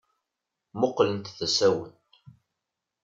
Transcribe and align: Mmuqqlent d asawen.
Mmuqqlent 0.75 1.27
d 1.37 1.39
asawen. 1.45 1.93